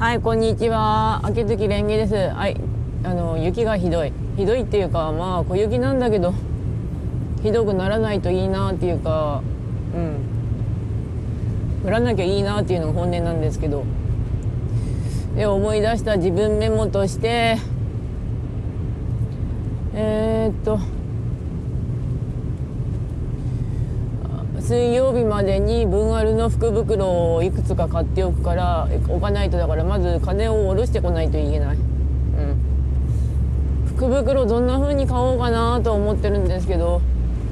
[0.00, 1.20] はい、こんにちは。
[1.24, 2.14] 秋月蓮華です。
[2.14, 2.58] はい、
[3.04, 4.14] あの雪がひどい。
[4.38, 6.32] ひどいっていうか、まあ小雪なんだけど、
[7.42, 9.42] ひどくならないといいなっていうか、
[9.94, 10.16] うん。
[11.84, 13.84] 降らなきゃいいなっていうのが本音なんですけど。
[15.36, 17.58] で、思い出した自分メモとして、
[19.92, 20.78] えー、っと、
[24.70, 31.84] 水曜日までに分あるの福袋をいくつか買っておくから置かないとだからまず金を下ろしてこないといけない、うん、
[33.88, 37.00] 福袋どんな風に買おうかなと思ってるんですけど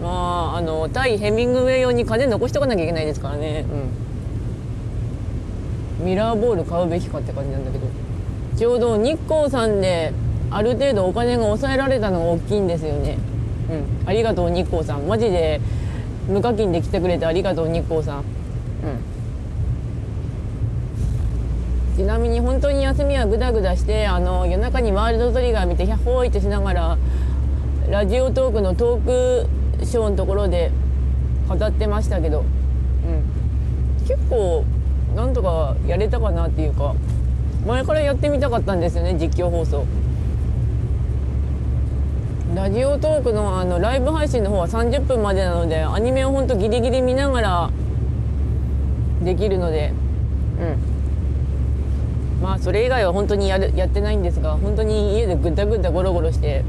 [0.01, 3.67] まああの対ヘミングウェイ用に金残しとかなきゃいけないですからね、
[5.99, 7.87] うん、ミラーボール買うべきかって感じなんだけど。
[8.57, 10.13] ちょうど日光さんで
[10.53, 13.19] ある程度お金が抑えられたのが大きいんですよね、
[14.03, 15.09] うん、ありがとう日光さん。
[15.09, 15.61] マジで
[16.29, 18.25] 無課金で来てくれてありがとう日光さん、うん、
[21.97, 26.99] ちなみに本当に休みはグダグダしてあの夜中にワールドトリガー見てヒャッホーイってしながら
[27.89, 29.47] ラジオトークのトー
[29.79, 30.71] クショーのところで
[31.49, 34.65] 語ってましたけど、うん、結構
[35.17, 36.95] なんとかやれたかなっていうか
[37.67, 39.87] 前からやってみたかったんですよね実況放送。
[42.69, 47.71] ラジオトークのあのライブ配信の方は30分までなのでアニメをほんとギリギリ見ながら
[49.25, 49.95] できるので。
[50.61, 50.65] う
[52.41, 52.43] ん。
[52.43, 56.63] まあそれ以外は本当にやるやってないんですが本当に家でぐったぐったゴロゴロして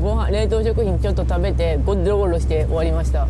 [0.00, 3.24] ご飯冷凍食品ちょっと食べてゴロゴロして終わりました。
[3.24, 3.28] うん。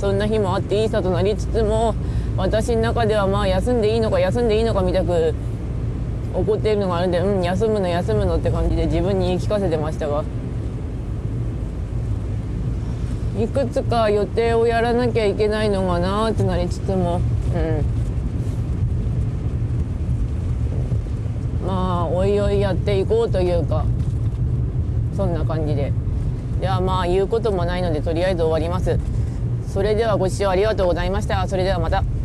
[0.00, 1.94] そんな日もあっていいさとなりつつも
[2.38, 5.34] 私の中ではまあ休んでいいのか休んでいいのかみたく
[6.34, 10.24] 怒っているのがあるんでうん休むの休むのって感じで自分に言い聞かせてましたが。
[13.38, 17.20] いくつか予定をやらなきゃいけないのかなってなりつつも。
[17.54, 17.84] うん。
[21.66, 23.84] まあおいおいやっていこうというか
[25.16, 25.92] そんな感じで。
[26.60, 28.98] ではまあ言うこともないのでとりあえず終わります。
[29.66, 31.48] それではご視聴ありがとうございました。
[31.48, 32.04] それではまた。